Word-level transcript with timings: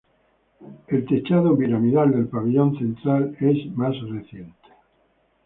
El 0.87 1.05
techado 1.05 1.55
piramidal 1.55 2.09
del 2.11 2.25
pabellón 2.27 2.75
central 2.79 3.37
es 3.39 3.67
más 3.75 3.93
reciente. 4.09 4.57